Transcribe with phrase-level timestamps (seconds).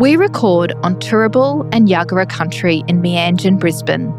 [0.00, 4.10] We record on Turrbal and Yagara country in Meanjin, Brisbane.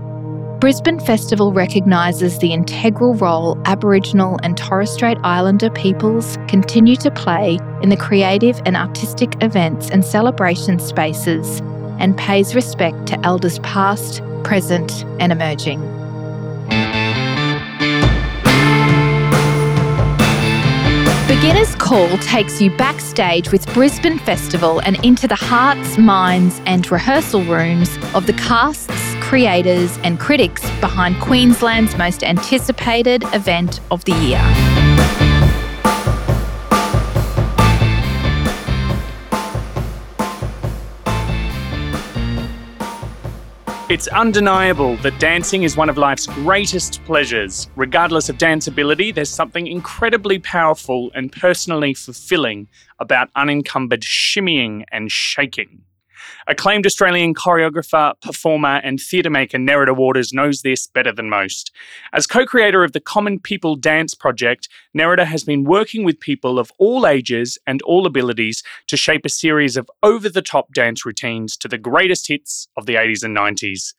[0.59, 7.57] Brisbane Festival recognises the integral role Aboriginal and Torres Strait Islander peoples continue to play
[7.81, 11.61] in the creative and artistic events and celebration spaces
[11.97, 15.81] and pays respect to elders past, present, and emerging.
[21.41, 27.43] Beginner's Call takes you backstage with Brisbane Festival and into the hearts, minds, and rehearsal
[27.45, 34.70] rooms of the casts, creators, and critics behind Queensland's most anticipated event of the year.
[43.91, 47.67] It's undeniable that dancing is one of life's greatest pleasures.
[47.75, 55.11] Regardless of dance ability, there's something incredibly powerful and personally fulfilling about unencumbered shimmying and
[55.11, 55.81] shaking.
[56.47, 61.71] Acclaimed Australian choreographer, performer, and theatre maker Neridah Waters knows this better than most.
[62.13, 66.59] As co creator of the Common People Dance Project, Neridah has been working with people
[66.59, 71.05] of all ages and all abilities to shape a series of over the top dance
[71.05, 73.93] routines to the greatest hits of the 80s and 90s.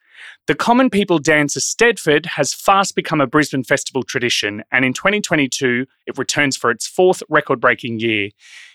[0.47, 5.87] The Common People Dance Eisteddfod has fast become a Brisbane festival tradition, and in 2022,
[6.07, 8.31] it returns for its fourth record breaking year.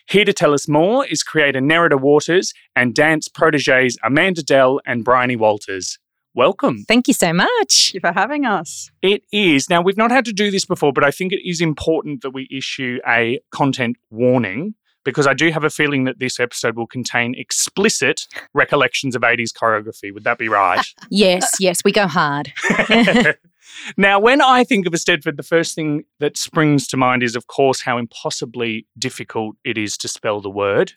[0.07, 5.03] Here to tell us more is creator Neridah Waters and dance proteges Amanda Dell and
[5.03, 5.99] Bryony Walters.
[6.33, 6.85] Welcome.
[6.87, 7.91] Thank you so much.
[7.91, 8.91] Thank you for having us.
[9.01, 9.69] It is.
[9.69, 12.29] Now, we've not had to do this before, but I think it is important that
[12.29, 14.75] we issue a content warning
[15.07, 19.53] because I do have a feeling that this episode will contain explicit recollections of 80s
[19.53, 20.13] choreography.
[20.13, 20.85] Would that be right?
[21.09, 22.51] yes, yes, we go hard.
[23.97, 27.47] now, when I think of Eisteddfod, the first thing that springs to mind is, of
[27.47, 30.91] course, how impossibly difficult it is to spell the word.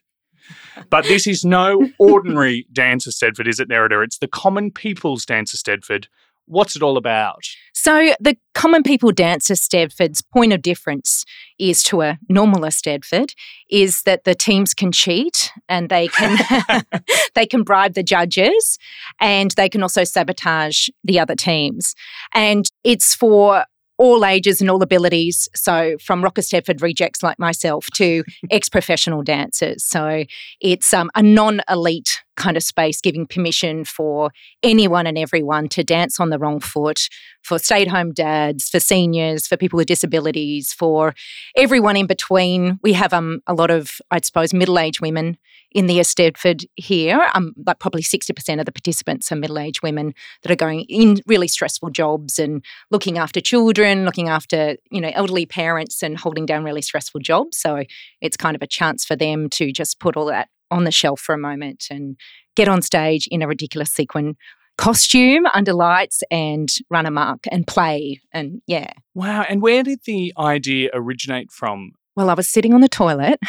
[0.89, 4.03] But this is no ordinary dance Eisteddfod, is it, Neridah?
[4.03, 6.07] It's the common people's dance Eisteddfod,
[6.51, 7.45] What's it all about?
[7.73, 11.25] So, the common people dancer Eisteddfod's point of difference
[11.61, 13.35] is to a normal Eisteddfod
[13.71, 16.37] is that the teams can cheat and they can
[17.37, 18.79] they can bribe the judges
[19.21, 21.95] and they can also sabotage the other teams.
[22.35, 23.65] And it's for
[24.01, 25.47] all ages and all abilities.
[25.55, 29.85] So, from Rock Eisteddfod rejects like myself to ex professional dancers.
[29.85, 30.25] So,
[30.61, 34.31] it's um, a non elite kind of space, giving permission for
[34.63, 37.09] anyone and everyone to dance on the wrong foot,
[37.45, 41.13] for stay at home dads, for seniors, for people with disabilities, for
[41.55, 42.81] everyone in between.
[42.83, 45.37] We have um, a lot of, I suppose, middle aged women
[45.73, 47.29] in the Eisteddfod here.
[47.35, 51.21] Um, like probably 60% of the participants are middle aged women that are going in
[51.27, 56.47] really stressful jobs and looking after children, looking after, you know, elderly parents and holding
[56.47, 57.57] down really stressful jobs.
[57.57, 57.85] So
[58.21, 61.21] it's kind of a chance for them to just put all that on the shelf
[61.21, 62.17] for a moment and
[62.57, 64.37] get on stage in a ridiculous sequin
[64.77, 68.91] costume under lights and run amok and play and yeah.
[69.15, 69.45] Wow.
[69.49, 71.93] And where did the idea originate from?
[72.21, 73.39] Well, I was sitting on the toilet.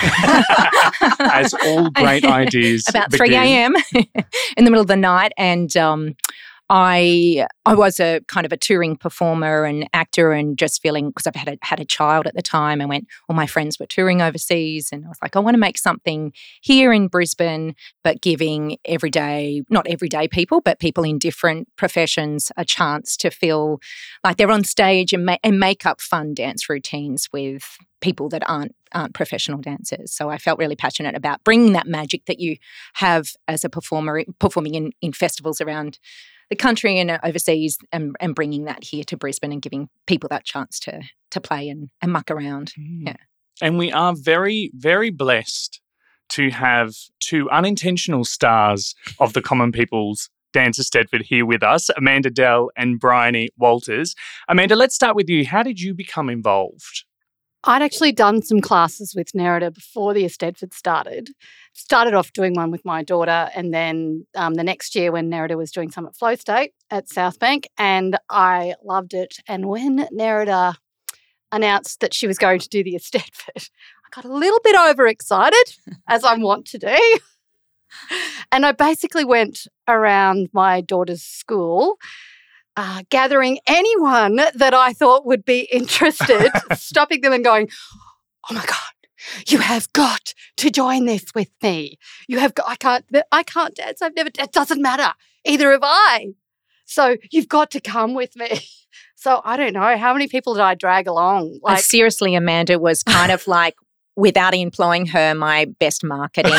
[1.19, 2.85] As all great ideas.
[2.87, 3.75] About 3 a.m.
[3.93, 5.33] in the middle of the night.
[5.35, 6.15] And um,
[6.73, 11.27] I I was a kind of a touring performer and actor, and just feeling because
[11.27, 12.79] I've had a, had a child at the time.
[12.79, 15.59] and went, all my friends were touring overseas, and I was like, I want to
[15.59, 16.31] make something
[16.61, 22.63] here in Brisbane, but giving everyday, not everyday people, but people in different professions a
[22.63, 23.81] chance to feel
[24.23, 28.49] like they're on stage and, ma- and make up fun dance routines with people that
[28.49, 30.11] aren't aren't professional dancers.
[30.11, 32.57] So I felt really passionate about bringing that magic that you
[32.95, 35.99] have as a performer performing in in festivals around
[36.51, 40.43] the country and overseas and, and bringing that here to Brisbane and giving people that
[40.43, 41.01] chance to
[41.31, 42.73] to play and, and muck around.
[42.77, 43.07] Mm.
[43.07, 43.15] Yeah.
[43.61, 45.79] And we are very, very blessed
[46.31, 52.29] to have two unintentional stars of the Common People's Dance Eisteddfod here with us, Amanda
[52.29, 54.13] Dell and Bryony Walters.
[54.49, 55.45] Amanda, let's start with you.
[55.45, 57.05] How did you become involved?
[57.63, 61.29] I'd actually done some classes with Neridah before the Eisteddfod started.
[61.73, 65.57] Started off doing one with my daughter, and then um, the next year when Neridah
[65.57, 69.37] was doing some at Flow State at South Bank, and I loved it.
[69.47, 70.75] And when Neridah
[71.51, 73.69] announced that she was going to do the Eisteddfod,
[74.05, 75.75] I got a little bit overexcited,
[76.09, 76.97] as I want to do.
[78.51, 81.97] And I basically went around my daughter's school
[82.77, 87.69] uh, gathering anyone that I thought would be interested, stopping them and going,
[88.49, 91.97] "Oh my god, you have got to join this with me.
[92.27, 92.69] You have got.
[92.69, 93.05] I can't.
[93.31, 94.01] I can't dance.
[94.01, 94.29] I've never.
[94.37, 95.13] It doesn't matter.
[95.45, 96.27] Either have I.
[96.85, 98.61] So you've got to come with me."
[99.15, 101.59] So I don't know how many people did I drag along.
[101.61, 103.75] Like, uh, seriously, Amanda was kind of like
[104.15, 106.53] without employing her, my best marketing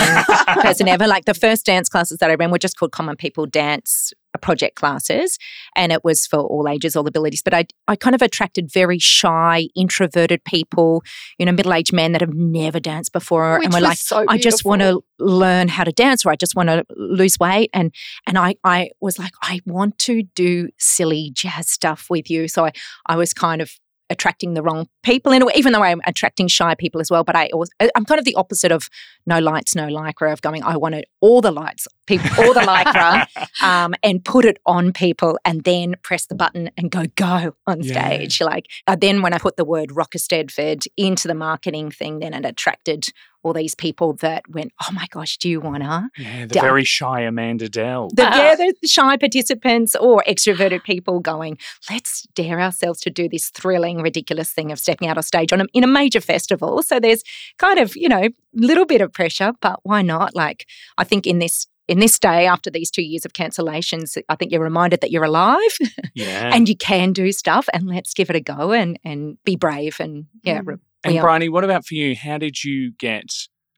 [0.63, 1.09] person ever.
[1.09, 4.77] Like the first dance classes that I ran were just called Common People Dance project
[4.77, 5.39] classes
[5.77, 8.99] and it was for all ages all abilities but I, I kind of attracted very
[8.99, 11.03] shy introverted people
[11.39, 14.39] you know middle-aged men that have never danced before Which and were like so i
[14.39, 17.95] just want to learn how to dance or i just want to lose weight and
[18.27, 22.65] and i i was like i want to do silly jazz stuff with you so
[22.65, 22.73] i
[23.07, 23.73] i was kind of
[24.13, 27.25] attracting the wrong people in a way, even though I'm attracting shy people as well.
[27.25, 28.89] But I always, I'm kind of the opposite of
[29.27, 33.27] no lights, no lycra, of going, I wanted all the lights, people, all the lycra,
[33.63, 37.81] um, and put it on people and then press the button and go, go on
[37.83, 37.93] Yeah.
[37.93, 38.41] stage.
[38.41, 42.35] Like, uh, then when I put the word Rock Eisteddfod into the marketing thing, then
[42.35, 43.07] it attracted
[43.43, 46.09] all these people that went, oh my gosh, do you want to?
[46.19, 46.63] Yeah, the Yeah.
[46.63, 48.09] very shy Amanda Dell.
[48.15, 48.37] The, Ah.
[48.37, 51.59] yeah, the shy participants or extroverted people going,
[51.91, 55.61] let's dare ourselves to do this thrilling, ridiculous thing of stepping out on stage on
[55.61, 56.83] a, in a major festival.
[56.83, 57.23] So there's
[57.59, 60.35] kind of, you know, a little bit of pressure, but why not?
[60.35, 60.67] Like,
[60.99, 64.53] I think in this in this day, after these two years of cancellations, I think
[64.53, 65.77] you're reminded that you're alive
[66.15, 66.55] yeah.
[66.55, 69.97] and you can do stuff, and let's give it a go and and be brave
[69.99, 70.61] and yeah.
[70.61, 70.67] Mm.
[70.67, 72.15] re- And are- Bryony, what about for you?
[72.17, 73.33] How did you get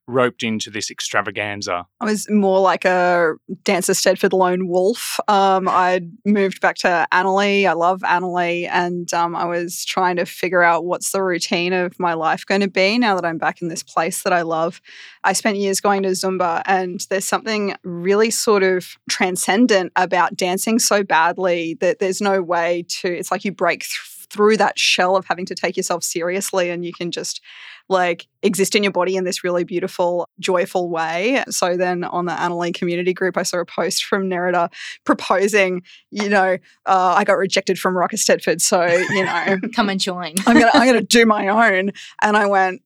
[0.06, 1.87] roped into this extravaganza?
[2.00, 5.19] I was more like a dance Eisteddfod lone wolf.
[5.29, 7.67] Um, I'd moved back to Annerley.
[7.67, 8.69] I love Annerley.
[8.69, 12.61] And um, I was trying to figure out what's the routine of my life going
[12.61, 14.82] to be now that I'm back in this place that I love.
[15.25, 20.79] I spent years going to Zumba, and there's something really sort of transcendent about dancing
[20.79, 25.15] so badly that there's no way to, it's like you break th- through that shell
[25.15, 27.41] of having to take yourself seriously and you can just
[27.89, 31.45] like exist in your body in this really beautiful, joyful way.
[31.51, 34.73] So then on the Annerley community group, I saw a post from Neridah
[35.05, 38.61] proposing, you know, uh, I got rejected from Rock Eisteddfod.
[38.61, 40.35] So, you know, come and join.
[40.47, 41.93] I'm gonna I'm gonna do my own.
[42.23, 42.83] And I went,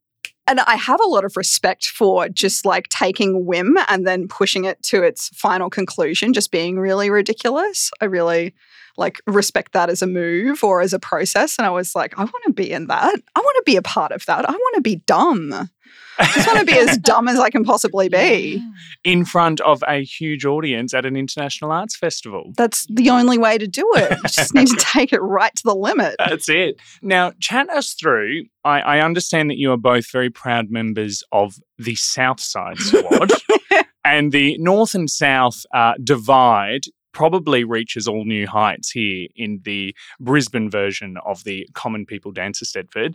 [0.49, 4.65] and I have a lot of respect for just like taking whim and then pushing
[4.65, 7.91] it to its final conclusion, just being really ridiculous.
[8.01, 8.55] I really
[8.97, 11.57] like respect that as a move or as a process.
[11.59, 13.15] And I was like, I want to be in that.
[13.37, 14.49] I want to be a part of that.
[14.49, 15.71] I want to be dumb.
[16.19, 18.63] I just want to be as dumb as I can possibly be.
[19.05, 22.53] In front of a huge audience at an international arts festival.
[22.57, 24.11] That's the only way to do it.
[24.11, 26.17] You just need to take it right to the limit.
[26.19, 26.81] That's it.
[27.03, 28.45] Now, chat us through.
[28.65, 33.31] I, I understand that you are both very proud members of the South Side Squad,
[34.05, 36.83] and the North and South uh, divide
[37.13, 42.61] probably reaches all new heights here in the Brisbane version of the Common People Dance
[42.63, 43.15] Eisteddfod.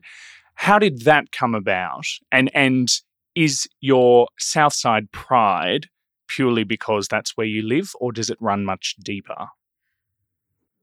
[0.56, 2.06] How did that come about?
[2.32, 2.88] And and
[3.36, 5.88] is your Southside pride
[6.28, 9.48] purely because that's where you live, or does it run much deeper?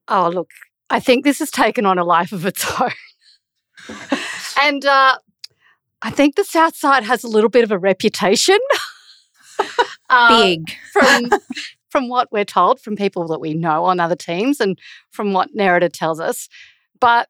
[0.09, 0.51] Oh, look,
[0.91, 2.91] I think this has taken on a life of its own.
[4.61, 5.19] and uh,
[6.03, 8.59] I think the South Side has a little bit of a reputation.
[10.09, 10.73] Uh, Big.
[10.93, 11.31] from
[11.89, 14.79] from what we're told from people that we know on other teams and
[15.11, 16.49] from what Neridah tells us.
[17.01, 17.29] But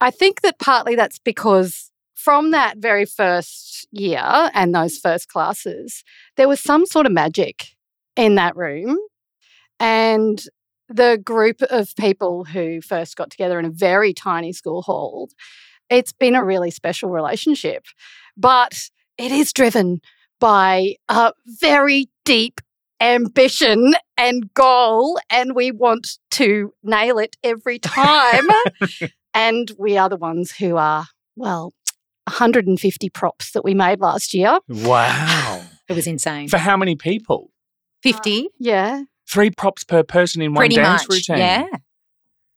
[0.00, 6.04] I think that partly that's because from that very first year and those first classes,
[6.36, 7.76] there was some sort of magic
[8.16, 8.98] in that room.
[9.80, 10.42] And
[10.88, 15.30] the group of people who first got together in a very tiny school hall,
[15.88, 17.86] it's been a really special relationship.
[18.36, 20.00] But it is driven
[20.40, 22.60] by a very deep
[23.00, 28.48] ambition and goal, and we want to nail it every time.
[29.34, 31.06] And we are the ones who are,
[31.36, 31.72] well,
[32.26, 34.58] 150 props that we made last year.
[34.68, 35.62] Wow.
[35.88, 36.48] It was insane.
[36.48, 37.50] For how many people?
[38.02, 39.02] 50, Yeah.
[39.30, 41.16] Three props per person in one dance much.
[41.16, 41.38] routine.
[41.38, 41.66] Yeah.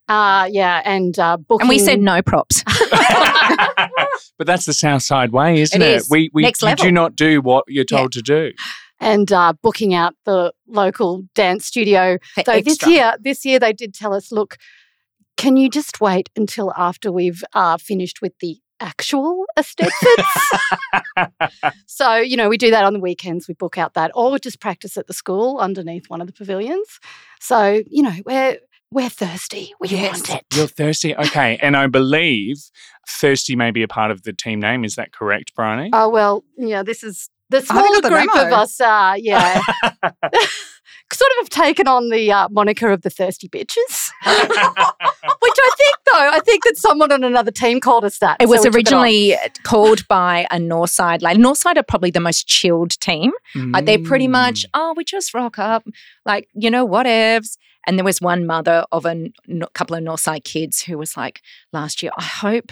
[0.07, 0.81] Uh, yeah.
[0.85, 1.63] And uh, booking.
[1.63, 2.63] And we said no props.
[4.37, 5.95] but that's the South Side way, isn't It it?
[5.97, 6.09] is.
[6.09, 7.97] We we Next you do not do what you're Yeah.
[7.97, 8.51] told to do.
[8.99, 12.17] and uh, booking out the local dance studio.
[12.35, 14.57] For So this year, this year they did tell us, look,
[15.37, 21.51] can you just wait until after we've uh, finished with the actual Eisteddfods?
[21.85, 23.47] so you know we do that on the weekends.
[23.47, 26.99] We book out that, or just practice at the school underneath one of the pavilions.
[27.39, 28.57] So you know we're
[28.91, 29.73] we're thirsty.
[29.79, 30.13] We Yes.
[30.27, 30.45] want it.
[30.53, 31.15] You're thirsty.
[31.15, 31.57] Okay.
[31.61, 32.57] and I believe
[33.07, 34.83] thirsty may be a part of the team name.
[34.83, 35.89] Is that correct, Bryony?
[35.93, 36.83] Oh well, yeah.
[36.83, 38.79] This is the smaller group of us.
[38.81, 39.61] Uh, yeah,
[41.13, 44.09] sort of have taken on the uh, moniker of the thirsty bitches.
[44.23, 48.37] Which I think, though, I think that someone on another team called us that.
[48.41, 48.99] It was so we took on.
[49.03, 51.21] originally called by a Northside.
[51.21, 53.31] Like Northside are probably the most chilled team.
[53.55, 54.69] Like they're pretty much, Mm.
[54.73, 55.83] oh, we just rock up,
[56.25, 57.57] like you know, whatevs.
[57.87, 59.33] And there was one mother of a n-
[59.73, 61.41] couple of Northside kids who was like,
[61.73, 62.71] last year, I hope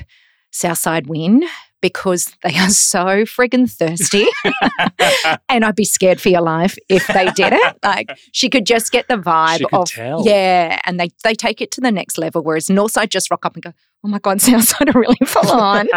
[0.52, 1.44] Southside win
[1.82, 4.26] because they are so friggin' thirsty.
[5.50, 7.76] and I'd be scared for your life if they did it.
[7.84, 10.24] Like she could just get the vibe She could of tell.
[10.26, 12.44] yeah, and they they take it to the next level.
[12.44, 15.88] Whereas Northside just rock up and go, oh my god, Southside are really full on.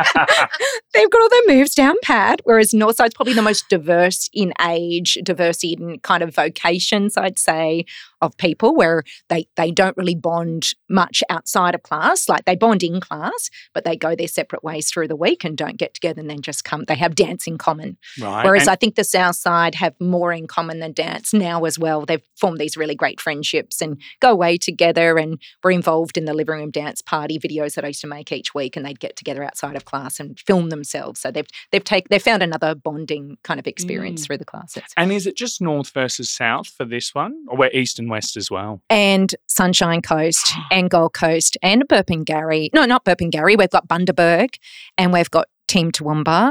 [0.94, 2.40] They've got all their moves down pat.
[2.44, 7.84] Whereas Northside's probably the most diverse in age, diverse in kind of vocations, I'd say,
[8.20, 12.28] of people where they they don't really bond much outside of class.
[12.28, 15.56] Like they bond in class, but they go their separate ways through the week and
[15.56, 16.84] don't get together and then just come.
[16.84, 17.96] They have dance in common.
[18.20, 18.44] right.
[18.44, 21.78] Whereas and- I think the South Side have more in common than dance now as
[21.78, 22.04] well.
[22.06, 26.34] They've formed these really great friendships and go away together and were involved in the
[26.34, 29.16] living room dance party videos that I used to make each week and they'd get
[29.16, 31.20] together outside of class and film themselves.
[31.20, 34.26] So they've they've take they've found another bonding kind of experience Mm.
[34.26, 34.82] through the classes.
[34.96, 37.44] and is it just north versus south for this one?
[37.48, 38.82] Or we're east and west as well?
[38.90, 42.68] And Sunshine Coast and Gold Coast and Burpengary.
[42.74, 43.56] No, not Burpengary.
[43.56, 44.54] We've got Bundaberg
[44.98, 46.50] and we've got Team Toowoomba.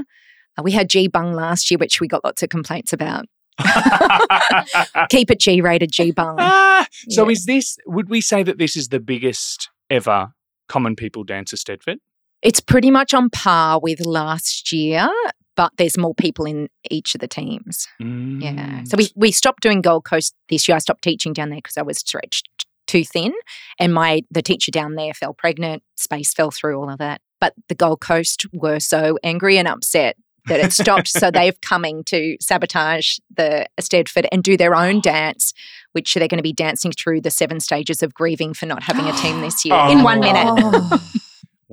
[0.58, 3.26] Uh, we had G Bung last year, which we got lots of complaints about.
[5.10, 6.36] Keep it G rated G Bung.
[6.40, 7.32] Ah, so Yeah.
[7.32, 10.34] is this, would we say that this is the biggest ever
[10.68, 11.98] Common People Dance Eisteddfod?
[12.42, 15.08] It's pretty much on par with last year,
[15.56, 17.88] but there's more people in each of the teams.
[18.00, 18.06] Yeah.
[18.08, 18.88] Mm.
[18.88, 20.76] So we, we stopped doing Gold Coast this year.
[20.76, 22.50] I stopped teaching down there because I was stretched
[22.88, 23.34] too thin.
[23.80, 27.22] And my the teacher down there fell pregnant, space fell through, all of that.
[27.42, 30.16] But the Gold Coast were so angry and upset
[30.48, 31.10] that it stopped.
[31.10, 35.54] so they've coming to sabotage the Eisteddfod and do their own dance,
[35.92, 39.06] which they're going to be dancing through the seven stages of grieving for not having
[39.08, 40.04] a team this year in oh.
[40.04, 41.02] one minute.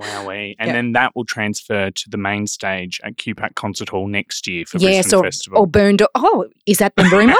[0.00, 0.04] Oh.
[0.24, 0.54] Wowee.
[0.60, 0.72] And Yeah.
[0.74, 4.78] then that will transfer to the main stage at QPAC Concert Hall next year for
[4.78, 5.58] yes, Brisbane or, Festival.
[5.58, 6.06] or Boondall.
[6.14, 7.34] Oh, is that the rumour?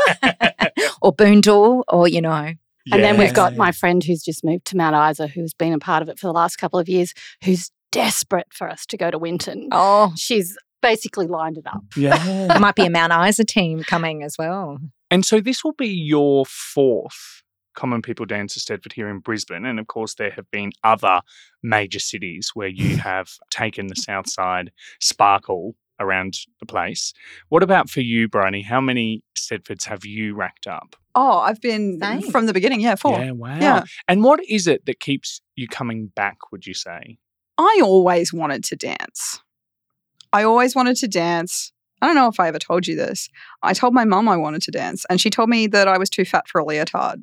[1.01, 2.53] or Boondall, or you know,
[2.93, 5.79] And then we've got my friend who's just moved to Mount Isa, who's been a
[5.79, 9.11] part of it for the last couple of years, who's desperate for us to go
[9.11, 9.69] to Winton.
[9.73, 11.83] oh, She's basically lined it up.
[11.97, 12.23] Yeah.
[12.49, 14.79] there might be a Mount Isa team coming as well.
[15.11, 17.43] And so this will be your fourth
[17.75, 19.65] Common People Dance Eisteddfod here in Brisbane.
[19.65, 21.21] And of course, there have been other
[21.63, 27.13] major cities where you have taken the South Side sparkle around the place.
[27.49, 28.63] What about for you, Bryony?
[28.63, 30.95] How many Eisteddfods have you racked up?
[31.15, 32.31] Oh, I've been Same.
[32.31, 32.81] from the beginning.
[32.81, 33.19] Yeah, four.
[33.19, 33.59] Yeah, wow.
[33.59, 33.85] Yeah.
[34.07, 37.19] And what is it that keeps you coming back, would you say?
[37.59, 39.41] I always wanted to dance.
[40.33, 41.73] I always wanted to dance.
[42.01, 43.29] I don't know if I ever told you this.
[43.63, 46.09] I told my mum I wanted to dance, and she told me that I was
[46.09, 47.21] too fat for a leotard.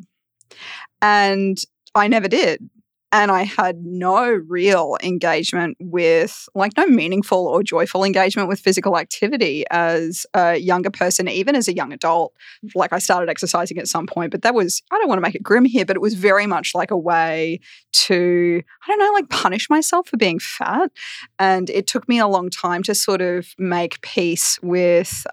[1.01, 1.57] And
[1.93, 2.69] I never did.
[3.17, 8.97] And I had no real engagement with, like, no meaningful or joyful engagement with physical
[8.97, 12.33] activity as a younger person, even as a young adult.
[12.75, 15.33] Like, I started exercising at some point, but that was, I don't want to make
[15.33, 17.61] it grim here, but it was very much like a way
[17.93, 20.91] to, I don't know, like punish myself for being fat.
[21.39, 25.25] And it took me a long time to sort of make peace with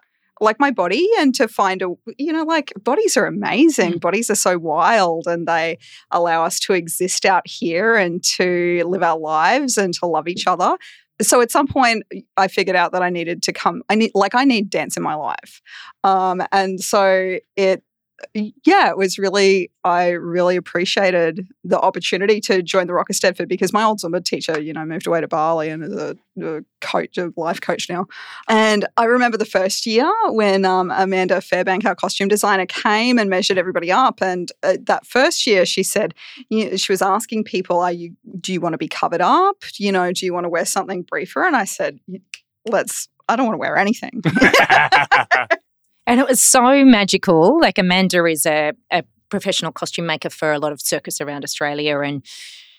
[0.43, 3.99] like my body and to find a, you know, like bodies are amazing.
[3.99, 5.79] Bodies are so wild and they
[6.11, 10.47] allow us to exist out here and to live our lives and to love each
[10.47, 10.77] other.
[11.21, 12.05] So at some point,
[12.37, 13.83] I figured out that I needed to come.
[13.89, 15.61] I need, like, I need dance in my life,
[16.03, 17.85] um, and so it
[18.35, 23.73] yeah, it was really, I really appreciated the opportunity to join the Rock Eisteddfod because
[23.73, 27.19] my old Zumba teacher, you know, moved away to Bali and is a, a coach,
[27.19, 28.07] a life coach now.
[28.49, 33.29] And I remember the first year when um, Amanda Fairbank, our costume designer, came and
[33.29, 34.23] measured everybody up.
[34.23, 36.15] And uh, that first year, she said,
[36.49, 38.17] you know, she was asking people, "Are you?
[38.41, 39.57] Do you want to be covered up?
[39.77, 41.99] You know, do you want to wear something briefer?" And I said,
[42.67, 44.21] "Let's." I don't want to wear anything.
[46.07, 47.61] And it was so magical.
[47.61, 52.01] Like Amanda is a, a professional costume maker for a lot of circus around Australia
[52.01, 52.25] and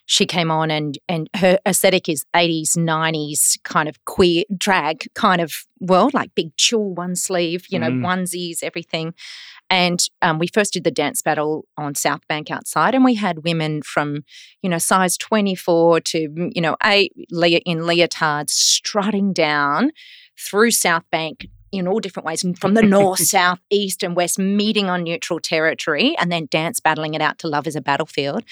[0.05, 5.41] she came on and and her aesthetic is 80s 90s kind of queer drag kind
[5.41, 8.01] of world like big chill one sleeve you know Mm.
[8.01, 9.13] onesies everything
[9.69, 13.43] and um, we first did the dance battle on south bank outside and we had
[13.45, 14.23] women from
[14.61, 17.13] you know size 24 to mm, you know eight
[17.65, 19.91] in leotards strutting down
[20.37, 24.89] through south bank in all different ways from the north south east and west meeting
[24.89, 28.43] on neutral territory and then dance battling it out to love is a battlefield.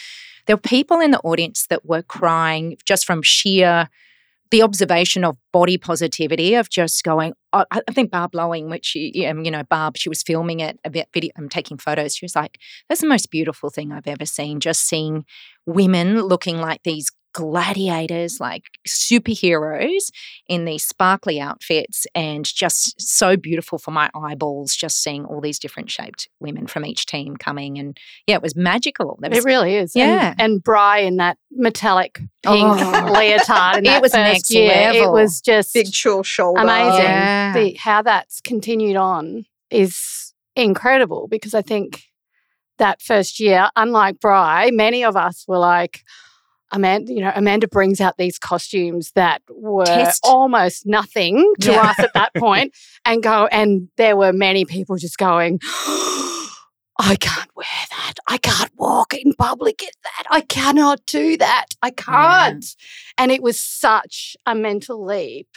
[0.48, 3.90] There were people in the audience that were crying just from sheer
[4.50, 9.26] the observation of body positivity of just going I, I think barb lowing which she,
[9.26, 12.16] um, you know barb she was filming it a bit video i'm taking photos.
[12.16, 12.60] She was like
[12.90, 15.26] that's the most beautiful thing i've ever seen just seeing
[15.66, 20.10] women looking like these gladiators, like superheroes
[20.48, 25.60] in these sparkly outfits, and just so beautiful for my eyeballs, just seeing all these
[25.60, 27.78] different shaped women from each team coming.
[27.78, 27.98] And
[28.28, 29.18] yeah, it was magical.
[29.22, 29.96] Was, It really is.
[29.96, 30.32] Yeah.
[30.32, 33.12] And, and Bry in that metallic pink Oh.
[33.14, 33.86] leotard.
[33.86, 34.92] It was next year.
[34.94, 36.62] It was just Big chill shoulder.
[36.62, 37.04] amazing.
[37.06, 37.54] Yeah.
[37.54, 42.02] The, how that's continued on is incredible because I think
[42.78, 46.02] that first year, unlike Bry, many of us were like,
[46.72, 50.22] Amanda, you know, Amanda brings out these costumes that were Test.
[50.24, 51.82] almost nothing to Yeah.
[51.90, 52.74] us at that point,
[53.06, 55.60] and go, and there were many people just going,
[57.00, 58.14] I can't wear that.
[58.28, 60.24] I can't walk in public in that.
[60.30, 61.68] I cannot do that.
[61.82, 62.66] I can't.
[63.18, 65.48] And it was such a mental leap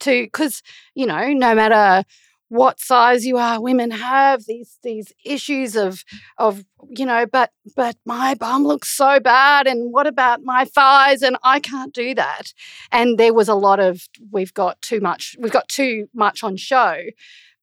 [0.00, 0.62] to, because,
[0.94, 2.04] you know, no matter
[2.48, 6.04] what size you are, women have these these issues of
[6.38, 11.22] of you know, but but my bum looks so bad, and what about my thighs?
[11.22, 12.52] And I can't do that.
[12.90, 16.56] And there was a lot of we've got too much, we've got too much on
[16.56, 17.02] show.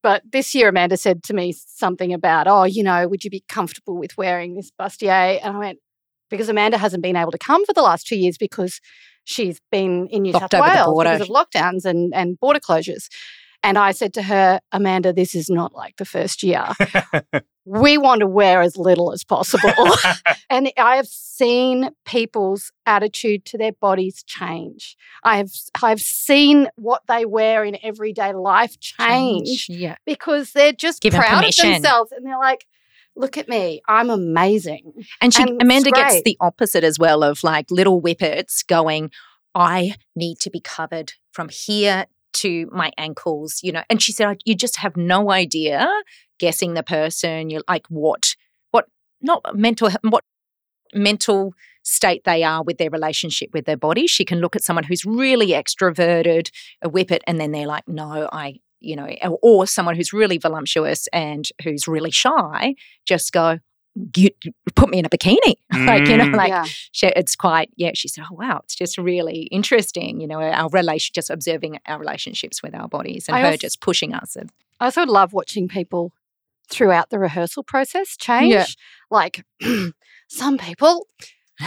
[0.04, 3.44] But this year, Amanda said to me something about, oh, you know, would you be
[3.48, 5.40] comfortable with wearing this bustier?
[5.42, 5.80] And I went,
[6.30, 8.80] because Amanda hasn't been able to come for the last two years because
[9.24, 13.08] she's been in New Locked South Wales because of lockdowns and, and border closures.
[13.66, 16.68] And I said to her, Amanda, this is not like the first year.
[17.66, 19.74] we want to wear as little as possible.
[20.52, 24.96] and I have seen people's attitude to their bodies change.
[25.24, 25.50] I have
[25.82, 29.96] I've seen what they wear in everyday life change Yeah.
[30.06, 32.68] because they're just Give proud of themselves and they're like,
[33.16, 34.94] look at me, I'm amazing.
[35.22, 39.10] And she And Amanda gets the opposite as well of like little whippets going,
[39.56, 43.84] I need to be covered from here to my ankles, you know.
[43.90, 45.88] And she said, you just have no idea
[46.40, 48.36] guessing the person, you're like what
[48.72, 48.86] what
[49.22, 50.24] not mental what
[50.94, 54.08] mental state they are with their relationship with their body.
[54.08, 56.50] She can look at someone who's really extroverted,
[56.82, 60.38] a whippet, and then they're like, no, I, you know, or- or someone who's really
[60.40, 62.74] voluptuous and who's really shy,
[63.06, 63.60] just go,
[64.18, 64.30] you,
[64.76, 65.56] put me in a bikini.
[65.74, 66.36] like, you know, Mm.
[66.36, 66.66] like yeah.
[66.92, 70.70] she, it's quite, yeah, she said, oh, wow, it's just really interesting, you know, our
[70.70, 74.36] relation, just observing our relationships with our bodies and I her als- just pushing us.
[74.36, 76.12] And, I also love watching people
[76.70, 78.76] throughout the rehearsal process change.
[79.10, 79.46] Like
[80.28, 81.08] some people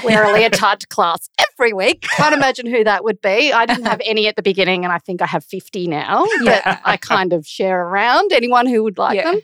[0.05, 2.03] wear a leotard to class every week.
[2.17, 3.53] Can't imagine who that would be.
[3.53, 6.81] I didn't have any at the beginning, and I think I have 50 now that.
[6.85, 9.33] I kind of share around anyone who would like Yeah.
[9.33, 9.41] them.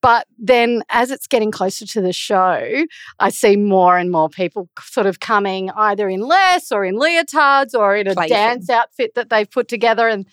[0.00, 2.84] But then as it's getting closer to the show,
[3.18, 7.74] I see more and more people sort of coming either in less or in leotards
[7.76, 8.36] or in a Playful.
[8.36, 10.06] dance outfit that they've put together.
[10.08, 10.24] And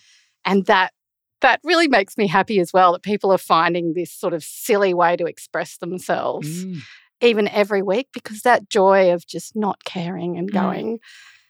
[0.44, 0.92] and that
[1.40, 4.94] that really makes me happy as well that people are finding this sort of silly
[4.94, 6.78] way to express themselves Mm.
[7.26, 10.54] Even every week because that joy of just not caring and Mm.
[10.54, 11.00] going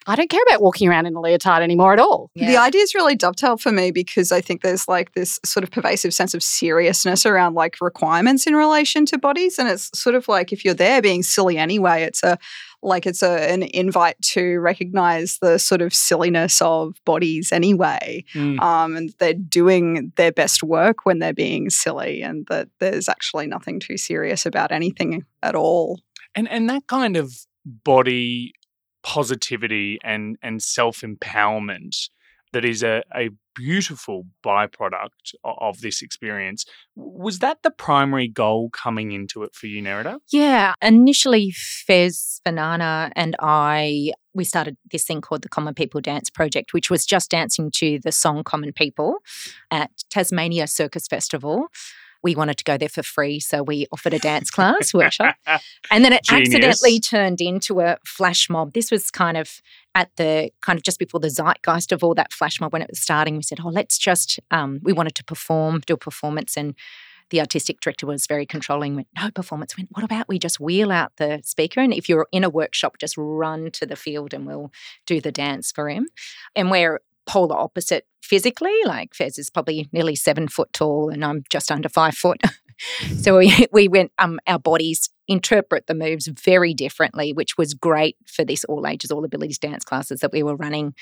[0.09, 2.31] I don't care about walking around in a leotard anymore at all.
[2.37, 6.15] The ideas really dovetail for me because I think there's like this sort of pervasive
[6.15, 9.59] sense of seriousness around like requirements in relation to bodies.
[9.59, 12.39] And it's sort of like if you're there being silly anyway, it's a
[12.83, 18.25] like it's a, an invite to recognize the sort of silliness of bodies anyway.
[18.35, 18.61] Mm.
[18.61, 23.47] Um, and they're doing their best work when they're being silly, and that there's actually
[23.47, 26.01] nothing too serious about anything at all.
[26.35, 28.53] and and that kind of body
[29.03, 32.09] positivity and and self empowerment
[32.57, 36.65] that is a, a beautiful byproduct of this experience.
[36.95, 40.21] Was that the primary goal coming into it for you, Neridah?
[40.33, 46.31] Yeah, initially Fez Faanana, and I we started this thing called the Common People Dance
[46.31, 49.19] Project, which was just dancing to the song Common People
[49.71, 51.67] at Tasmania Circus Festival.
[52.23, 55.37] We wanted to go there for free, so we offered a dance class workshop.
[55.91, 56.49] And then it Genius.
[56.49, 58.73] accidentally turned into a flash mob.
[58.73, 59.61] This was kind of
[59.97, 62.91] at the kind of just before the zeitgeist of all that flash mob when it
[62.91, 63.35] was starting.
[63.35, 66.55] We said, oh, let's just, um, we wanted to perform, do a performance.
[66.55, 66.75] And
[67.31, 69.77] the artistic director was very controlling, went, no performance.
[69.77, 71.81] Went, what about we just wheel out the speaker?
[71.81, 74.71] And if you're in a workshop, just run to the field and we'll
[75.07, 76.09] do the dance for him.
[76.55, 78.77] And we're polar opposite physically.
[78.85, 82.43] Like Fez is probably nearly seven foot tall and I'm just under five foot.
[83.21, 88.17] so we, we went, um, our bodies interpret the moves very differently, which was great
[88.27, 90.95] for this all ages, all abilities dance classes that we were running.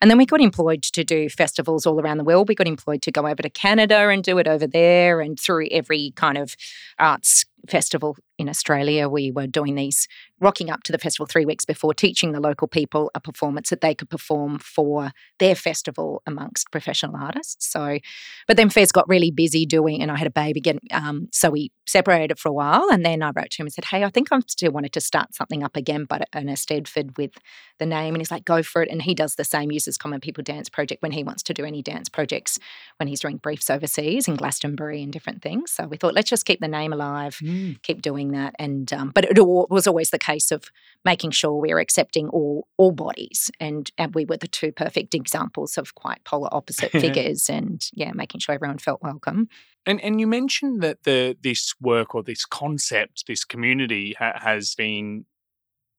[0.00, 2.48] And then we got employed to do festivals all around the world.
[2.48, 5.68] We got employed to go over to Canada and do it over there and through
[5.70, 6.54] every kind of
[6.98, 9.08] arts festival in Australia.
[9.08, 10.06] We were doing these,
[10.40, 13.80] rocking up to the festival three weeks before, teaching the local people a performance that
[13.80, 17.70] they could perform for their festival amongst professional artists.
[17.70, 17.98] So,
[18.46, 20.78] but then Fez got really busy doing, and I had a baby again.
[20.92, 22.88] Um, so we separated for a while.
[22.90, 25.00] And then I wrote to him and said, Hey, I think I still wanted to
[25.00, 27.32] start something up again, but in Eisteddfod with
[27.78, 28.14] the name.
[28.14, 28.90] And he's like, Go for it.
[28.90, 31.64] And he does the same, uses Common People Dance Project when he wants to do
[31.64, 32.58] any dance projects
[32.98, 35.72] when he's doing briefs overseas in Glastonbury and different things.
[35.72, 37.55] So we thought, let's just keep the name alive, mm.
[37.82, 38.54] Keep doing that.
[38.58, 40.70] And um, but it was always the case of
[41.04, 45.14] making sure we were accepting all all bodies, and and we were the two perfect
[45.14, 49.48] examples of quite polar opposite figures, and yeah, making sure everyone felt welcome.
[49.84, 54.74] And and you mentioned that the this work or this concept, this community ha- has
[54.74, 55.24] been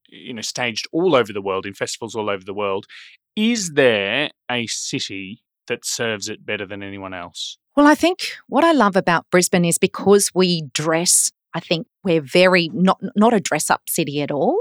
[0.09, 2.85] you know staged all over the world in festivals all over the world.
[3.35, 7.57] Is there a city that serves it better than anyone else?
[7.75, 12.21] Well, I think what I love about Brisbane is because we dress I think we're
[12.21, 14.57] very not not a dress up city at all.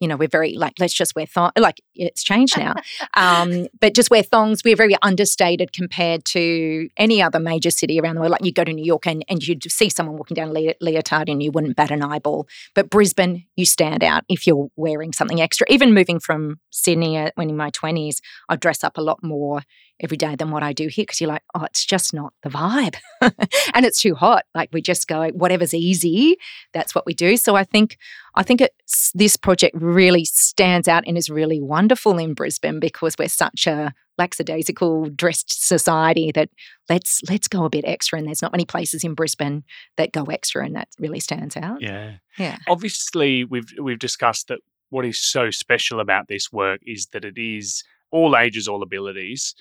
[0.00, 1.52] You know, we're very like let's just wear thong.
[1.56, 2.74] Like it's changed now,
[3.16, 4.62] um, but just wear thongs.
[4.64, 8.32] We're very understated compared to any other major city around the world.
[8.32, 11.28] Like you go to New York and and you see someone walking down a leotard
[11.28, 12.46] and you wouldn't bat an eyeball.
[12.74, 15.66] But Brisbane, you stand out if you're wearing something extra.
[15.70, 19.62] Even moving from Sydney uh, when in my twenties, I dress up a lot more
[20.00, 22.48] every day than what I do here because you're like, oh, it's just not the
[22.48, 22.96] vibe.
[23.20, 24.44] and it's too hot.
[24.54, 26.36] Like we just go, whatever's easy,
[26.72, 27.36] that's what we do.
[27.36, 27.98] So I think
[28.34, 33.16] I think it's this project really stands out and is really wonderful in Brisbane because
[33.18, 36.50] we're such a lackadaisical dressed society that
[36.88, 39.64] let's let's go a bit extra and there's not many places in Brisbane
[39.96, 41.80] that go extra and that really stands out.
[41.80, 42.14] Yeah.
[42.36, 42.58] Yeah.
[42.68, 47.38] Obviously we've we've discussed that what is so special about this work is that it
[47.38, 49.54] is all ages, all abilities.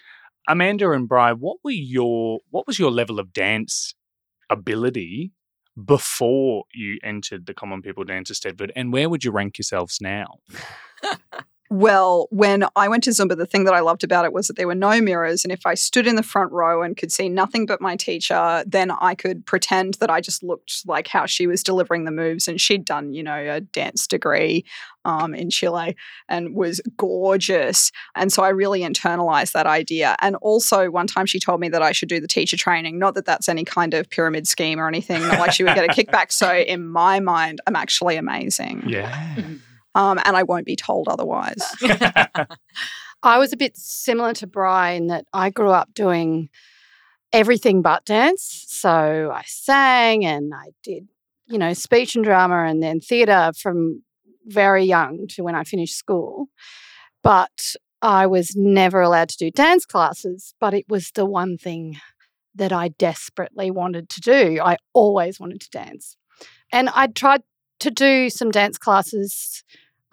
[0.47, 3.93] Amanda and Bry, what were your what was your level of dance
[4.49, 5.31] ability
[5.85, 10.39] before you entered the Common People Dance Eisteddfod, and where would you rank yourselves now?
[11.69, 14.55] Well, when I went to Zumba, the thing that I loved about it was that
[14.55, 15.43] there were no mirrors.
[15.43, 18.63] And if I stood in the front row and could see nothing but my teacher,
[18.65, 22.47] then I could pretend that I just looked like how she was delivering the moves.
[22.47, 24.63] And she'd done, you know, a dance degree
[25.03, 25.95] um, in Chile
[26.29, 27.91] and was gorgeous.
[28.15, 30.15] And so I really internalized that idea.
[30.19, 32.99] And also, one time she told me that I should do the teacher training.
[32.99, 35.85] Not that that's any kind of pyramid scheme or anything, not like she would get
[35.85, 36.31] a kickback.
[36.31, 38.83] So, in my mind, I'm actually amazing.
[38.87, 39.41] Yeah.
[39.97, 41.57] Um, and I won't be told otherwise.
[43.23, 46.49] I was a bit similar to Brian that I grew up doing
[47.33, 48.65] everything but dance.
[48.67, 51.07] So I sang and I did,
[51.47, 54.03] you know, speech and drama and then theatre from
[54.45, 56.45] very young to when I finished school.
[57.23, 61.97] But I was never allowed to do dance classes, but it was the one thing
[62.53, 64.59] that I desperately wanted to do.
[64.63, 66.17] I always wanted to dance.
[66.71, 67.41] And I tried
[67.79, 69.63] to do some dance classes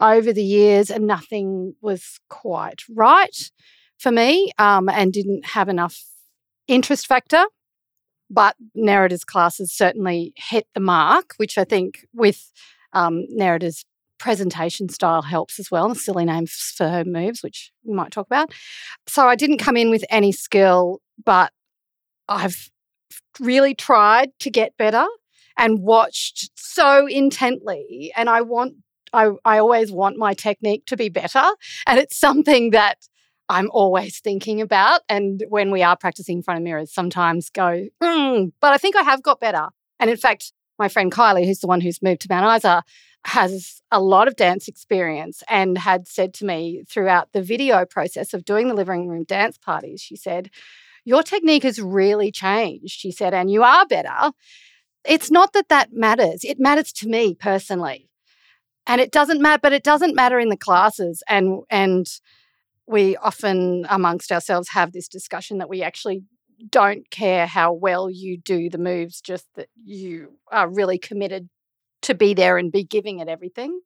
[0.00, 3.50] over the years, and nothing was quite right
[3.98, 6.02] for me um, and didn't have enough
[6.66, 7.44] interest factor.
[8.30, 12.50] But Neridah's classes certainly hit the mark, which I think with
[12.92, 13.84] um, Neridah's
[14.18, 15.94] presentation style helps as well.
[15.94, 18.52] Silly names for her moves, which we might talk about.
[19.06, 21.52] So I didn't come in with any skill, but
[22.28, 22.70] I've
[23.38, 25.06] really tried to get better
[25.58, 28.12] and watched so intently.
[28.16, 28.74] And I want
[29.14, 31.44] I, I always want my technique to be better.
[31.86, 32.98] And it's something that
[33.48, 35.02] I'm always thinking about.
[35.08, 38.96] And when we are practicing in front of mirrors, sometimes go, mm, but I think
[38.96, 39.68] I have got better.
[40.00, 42.82] And in fact, my friend Kylie, who's the one who's moved to Mount Isa,
[43.26, 48.34] has a lot of dance experience and had said to me throughout the video process
[48.34, 50.50] of doing the living room dance parties, she said,
[51.04, 52.98] Your technique has really changed.
[52.98, 54.32] She said, and you are better.
[55.06, 56.44] It's not that that matters.
[56.44, 58.08] It matters to me personally
[58.86, 62.06] and it doesn't matter but it doesn't matter in the classes and and
[62.86, 66.22] we often amongst ourselves have this discussion that we actually
[66.70, 71.48] don't care how well you do the moves just that you are really committed
[72.02, 73.80] to be there and be giving it everything.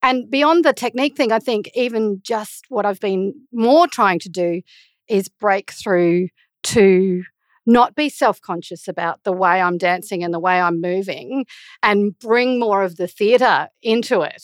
[0.00, 4.28] And beyond the technique thing i think even just what i've been more trying to
[4.28, 4.62] do
[5.08, 6.28] is break through
[6.62, 7.24] to
[7.68, 11.44] not be self conscious about the way I'm dancing and the way I'm moving
[11.82, 14.42] and bring more of the theatre into it,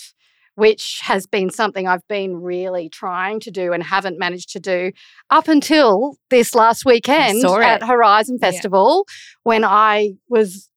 [0.56, 4.92] which has been something I've been really trying to do and haven't managed to do
[5.30, 9.14] up until this last weekend at Horizon Festival yeah.
[9.42, 10.68] when I was.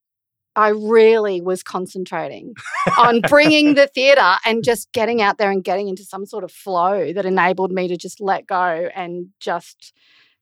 [0.56, 2.56] I really was concentrating
[2.98, 6.52] on bringing the theatre and just getting out there and getting into some sort of
[6.52, 9.94] flow that enabled me to just let go and just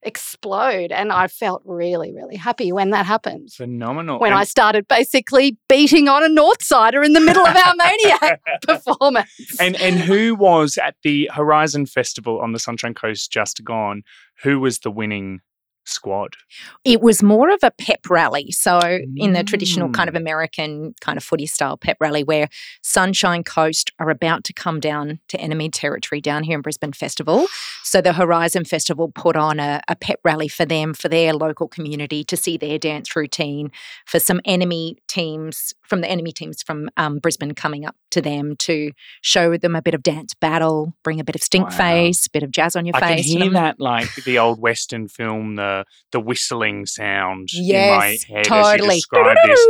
[0.05, 0.91] explode.
[0.91, 3.51] And I felt really, really happy when that happened.
[3.51, 4.19] Phenomenal.
[4.19, 7.73] When And- I started basically beating on a North Sider in the middle of our
[7.77, 9.29] Maniac performance.
[9.59, 14.03] and and who was at the Horizon Festival on the Sunshine Coast just gone?
[14.43, 15.41] Who was the winning
[15.85, 16.35] squad?
[16.83, 18.51] It was more of a pep rally.
[18.51, 18.79] So,
[19.15, 20.19] in the traditional kind of Mm.
[20.19, 22.47] American kind of footy style pep rally, where
[22.81, 27.47] Sunshine Coast are about to come down to enemy territory down here in Brisbane Festival.
[27.83, 31.67] So, the Horizon Festival put on a, a pep rally for them, for their local
[31.67, 33.71] community to see their dance routine,
[34.05, 38.55] for some enemy teams from the enemy teams from um, Brisbane coming up to them
[38.57, 41.77] to show them a bit of dance battle, bring a bit of stink Wow.
[41.77, 43.31] face, a bit of jazz on your I can face.
[43.31, 45.74] to hear that like the old Western film, the
[46.11, 49.67] the whistling sound Yes, in my head as you describe this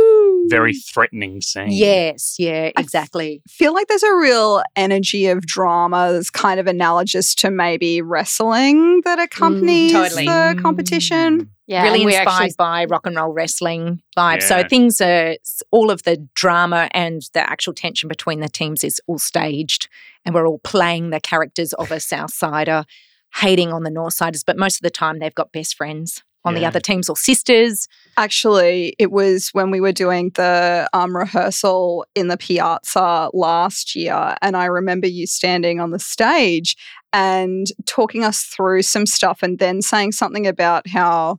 [0.48, 1.70] very threatening scene.
[1.70, 3.42] Yes, yeah, I exactly.
[3.48, 9.02] feel like there's a real energy of drama that's kind of analogous to maybe wrestling
[9.04, 10.26] that accompanies totally.
[10.26, 11.40] the competition.
[11.40, 11.48] Mm.
[11.66, 14.42] yeah, really inspired actually by rock and roll wrestling vibe.
[14.42, 15.36] So things are
[15.70, 19.88] all of the drama and the actual tension between the teams is all staged,
[20.24, 22.84] and we're all playing the characters of a South Sider,
[23.34, 26.54] hating on the North Siders, but most of the time they've got best friends on
[26.54, 27.88] the other teams or sisters.
[28.16, 34.36] Actually, it was when we were doing the um, rehearsal in the Piazza last year,
[34.40, 36.76] and I remember you standing on the stage
[37.12, 41.38] and talking us through some stuff, and then saying something about how.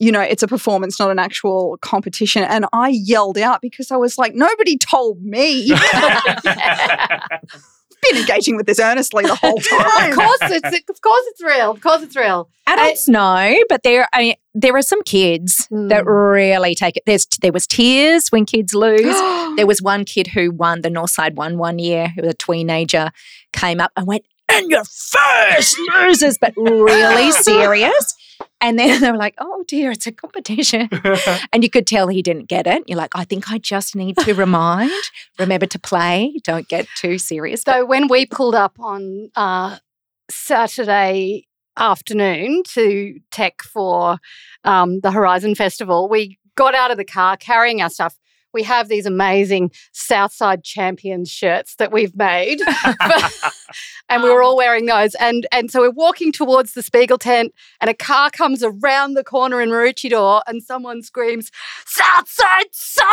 [0.00, 2.44] You know, it's a performance, not an actual competition.
[2.44, 5.72] And I yelled out because I was like, nobody told me.
[8.02, 10.10] been engaging with this earnestly the whole time.
[10.10, 11.70] of course it's of course it's real.
[11.72, 12.48] Of course it's real.
[12.66, 16.32] Adults know, but there, I mean, there are some kids that Mm.
[16.34, 17.02] really take it.
[17.06, 19.16] There's there was tears when kids lose.
[19.56, 23.10] There was one kid who won the Northside one one year, who was a teenager,
[23.52, 28.14] came up and went, "And your first losers," but really serious.
[28.60, 30.88] And then they were like, "Oh dear, it's a competition,"
[31.52, 32.84] and you could tell he didn't get it.
[32.86, 34.90] You're like, "I think I just need to remind,
[35.38, 39.78] remember to play, don't get too serious." So when we pulled up on uh,
[40.30, 41.46] Saturday
[41.76, 44.18] afternoon to tech for
[44.64, 48.16] um, the Horizon Festival, we got out of the car carrying our stuff.
[48.58, 52.58] We have these amazing Southside Champions shirts that we've made,
[54.08, 55.14] and we were all wearing those.
[55.14, 59.22] And and so we're walking towards the Spiegel tent, and a car comes around the
[59.22, 61.52] corner in Maroochydore, and someone screams,
[61.86, 63.04] "Southside sucks!"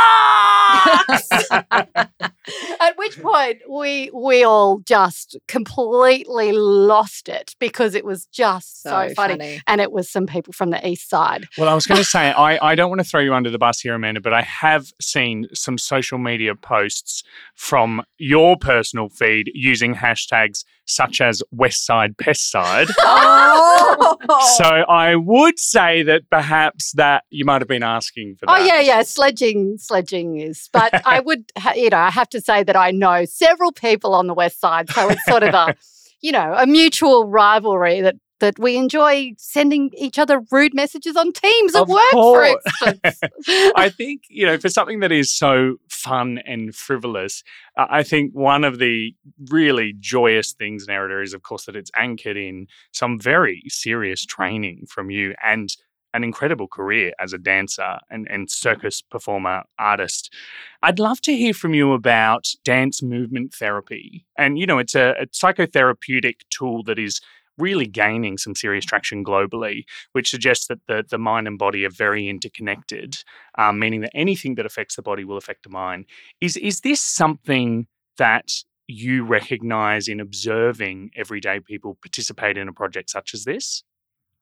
[2.79, 9.10] At which point we we all just completely lost it because it was just so,
[9.15, 9.62] funny.
[9.67, 11.45] And it was some people from the east side.
[11.55, 13.60] Well, I was going to say, I, I don't want to throw you under the
[13.60, 17.24] bus here, Amanda, but I have seen some social media posts
[17.56, 22.88] from your personal feed using hashtags such as Westside Pest Side.
[23.00, 24.17] oh.
[24.58, 28.80] So I would say that perhaps that you might have been asking for Oh yeah,
[28.80, 30.69] yeah, sledging, sledging is.
[30.71, 34.13] But I would, ha- you know, I have to say that I know several people
[34.13, 35.76] on the west side, so it's sort of a,
[36.21, 41.32] you know, a mutual rivalry that that we enjoy sending each other rude messages on
[41.32, 42.63] Teams at Of work, course.
[42.80, 43.19] for instance.
[43.76, 47.43] I think, you know, for something that is so fun and frivolous,
[47.78, 49.15] uh, I think one of the
[49.50, 54.86] really joyous things in is, of course, that it's anchored in some very serious training
[54.89, 55.69] from you and
[56.13, 60.34] an incredible career as a dancer and, and circus performer artist.
[60.82, 64.26] I'd love to hear from you about dance movement therapy.
[64.38, 67.19] And, you know, it's a, a psychotherapeutic tool that is
[67.57, 71.89] really gaining some serious traction globally, which suggests that the, the mind and body are
[71.89, 73.17] very interconnected,
[73.57, 76.05] um, meaning that anything that affects the body will affect the mind.
[76.41, 77.87] Is, is this something
[78.17, 78.51] that
[78.87, 83.83] you recognize in observing everyday people participate in a project such as this?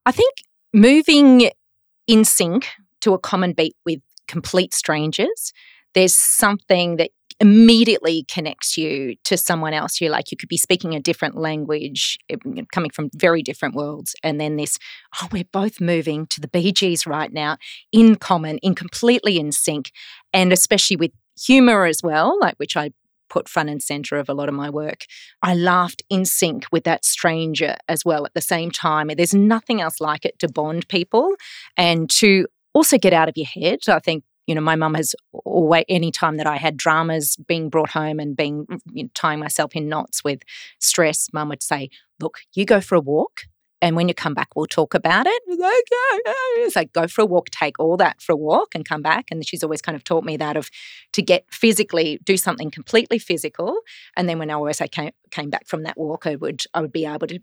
[0.06, 0.34] I think
[0.74, 1.50] moving
[2.08, 2.68] in sync
[3.02, 5.54] to a common beat with complete strangers,
[5.94, 10.00] there's something that immediately connects you to someone else.
[10.00, 12.18] You're like, you could be speaking a different language,
[12.72, 14.16] coming from very different worlds.
[14.24, 14.78] And then this,
[15.22, 17.58] oh, we're both moving to the Bee Gees right now
[17.92, 19.92] in common, in completely in sync.
[20.34, 22.92] And especially with humor as well, like which I
[23.30, 25.06] put front and center of a lot of my work.
[25.42, 29.10] I laughed in sync with that stranger as well at the same time.
[29.16, 31.34] There's nothing else like it to bond people
[31.76, 33.80] and to also get out of your head.
[33.88, 37.70] I think you know, my mum has always, any time that I had dramas being
[37.70, 40.42] brought home and being mm, you know, tying myself in knots with
[40.80, 43.42] stress, mum would say, Look, you go for a walk.
[43.82, 45.42] And when you come back, we'll talk about it.
[45.46, 49.26] It's like, go for a walk, take all that for a walk and come back.
[49.30, 50.70] And she's always kind of taught me that of
[51.12, 53.76] to get physically, do something completely physical.
[54.16, 56.80] And then when I always I came, came back from that walk, I would, I
[56.80, 57.40] would be able to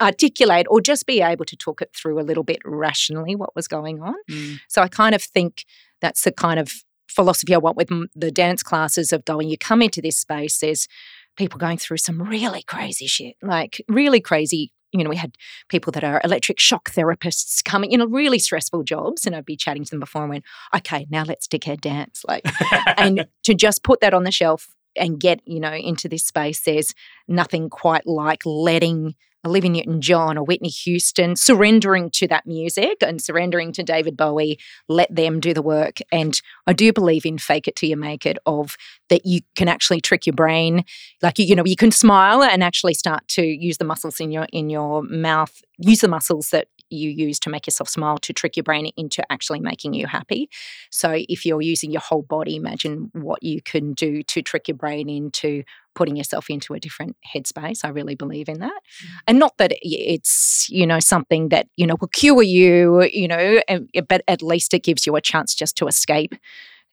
[0.00, 3.68] articulate or just be able to talk it through a little bit rationally what was
[3.68, 4.14] going on.
[4.30, 4.60] Mm.
[4.68, 5.64] So I kind of think
[6.00, 6.72] that's the kind of
[7.08, 10.88] philosophy I want with the dance classes of going, you come into this space, there's
[11.36, 14.72] people going through some really crazy shit, like really crazy.
[14.92, 15.36] You know, we had
[15.68, 19.24] people that are electric shock therapists coming, you know, really stressful jobs.
[19.24, 20.44] And I'd be chatting to them before and went,
[20.76, 22.22] okay, now let's dickhead dance.
[22.28, 22.44] Like,
[22.98, 26.62] and to just put that on the shelf and get, you know, into this space,
[26.62, 26.94] there's
[27.28, 33.20] nothing quite like letting Olivia Newton John or Whitney Houston, surrendering to that music and
[33.20, 35.98] surrendering to David Bowie, let them do the work.
[36.12, 38.76] And I do believe in fake it till you make it, of
[39.08, 40.84] that you can actually trick your brain.
[41.22, 44.30] Like you, you know, you can smile and actually start to use the muscles in
[44.30, 48.32] your in your mouth, use the muscles that you use to make yourself smile to
[48.32, 50.48] trick your brain into actually making you happy.
[50.90, 54.76] So if you're using your whole body, imagine what you can do to trick your
[54.76, 57.84] brain into putting yourself into a different headspace.
[57.84, 58.70] I really believe in that.
[58.70, 59.08] Mm.
[59.28, 63.60] And not that it's, you know, something that, you know, will cure you, you know,
[64.08, 66.34] but at least it gives you a chance just to escape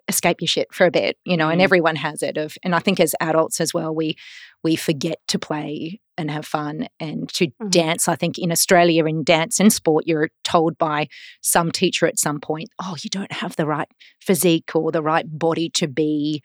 [0.09, 1.63] escape your shit for a bit, you know, and mm.
[1.63, 4.15] everyone has it of and I think as adults as well, we
[4.63, 7.69] we forget to play and have fun and to mm-hmm.
[7.69, 8.09] dance.
[8.09, 11.07] I think in Australia, in dance and sport, you're told by
[11.41, 13.87] some teacher at some point, oh, you don't have the right
[14.19, 16.43] physique or the right body to be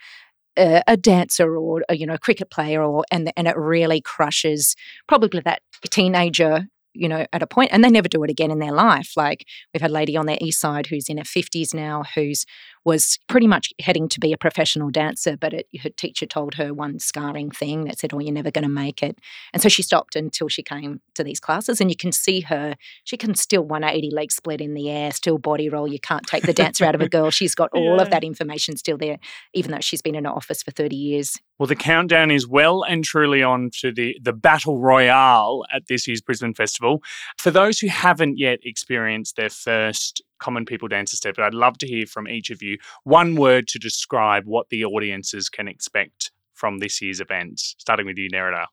[0.56, 4.00] a, a dancer or a, you know a cricket player or and and it really
[4.00, 4.76] crushes
[5.08, 8.60] probably that teenager you know, at a point, and they never do it again in
[8.60, 9.12] their life.
[9.16, 12.46] Like we've had a lady on the east side who's in her fifties now, who's
[12.84, 16.74] was pretty much heading to be a professional dancer, but it, her teacher told her
[16.74, 19.18] one scarring thing that said, "Oh, you're never going to make it,"
[19.52, 21.80] and so she stopped until she came to these classes.
[21.80, 25.38] And you can see her; she can still 180 leg split in the air, still
[25.38, 25.88] body roll.
[25.88, 27.30] You can't take the dancer out of a girl.
[27.30, 28.02] She's got all yeah.
[28.02, 29.18] of that information still there,
[29.54, 31.38] even though she's been in her office for 30 years.
[31.58, 36.08] Well, the countdown is well and truly on to the, the battle royale at this
[36.08, 37.02] year's Brisbane Festival.
[37.38, 41.78] For those who haven't yet experienced their first Common People Dance Eisteddfod, but I'd love
[41.78, 46.30] to hear from each of you one word to describe what the audiences can expect
[46.52, 48.66] from this year's event, starting with you, Neridah.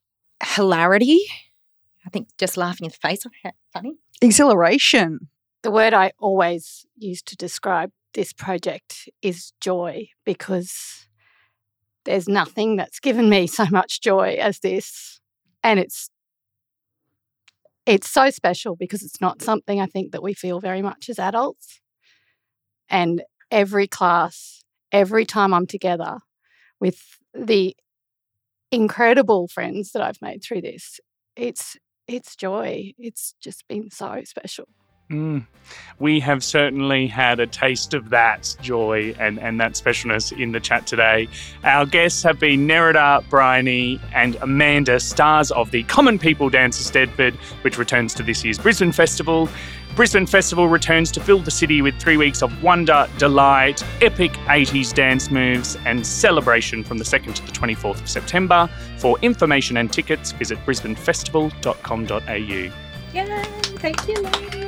[0.43, 1.21] Hilarity.
[2.05, 3.31] I think just laughing in the face of
[3.71, 3.93] funny.
[4.21, 5.29] Exhilaration.
[5.61, 11.07] The word I always use to describe this project is joy because
[12.03, 15.21] there's nothing that's given me so much joy as this.
[15.63, 16.09] And it's
[17.85, 21.19] it's so special because it's not something I think that we feel very much as
[21.19, 21.79] adults.
[22.89, 26.19] And every class, every time I'm together
[26.79, 26.99] with
[27.33, 27.75] the
[28.71, 30.99] incredible friends that I've made through this,
[31.35, 32.93] it's it's joy.
[32.97, 34.65] It's just been so special.
[35.11, 35.45] Mm.
[35.99, 40.59] We have certainly had a taste of that joy and, and that specialness in the
[40.59, 41.27] chat today.
[41.63, 47.35] Our guests have been Neridah, Bryony, and Amanda, stars of the Common People Dance Eisteddfod,
[47.63, 49.47] which returns to this year's Brisbane Festival.
[49.95, 54.93] Brisbane Festival returns to fill the city with three weeks of wonder, delight, epic 80s
[54.93, 58.69] dance moves, and celebration from the 2nd to the 24th of September.
[58.97, 62.31] For information and tickets, visit brisbanefestival.com.au.
[62.33, 62.71] Yay!
[63.13, 64.60] Thank you, ladies.